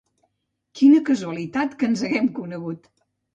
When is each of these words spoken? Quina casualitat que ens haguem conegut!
Quina 0.79 1.01
casualitat 1.09 1.75
que 1.83 1.91
ens 1.91 2.03
haguem 2.09 2.31
conegut! 2.41 2.91